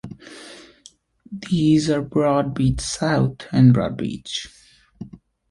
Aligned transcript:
These 1.51 1.91
are 1.91 2.01
Broadbeach 2.01 2.81
South 2.81 3.43
and 3.51 3.71
Broadbeach. 3.71 4.47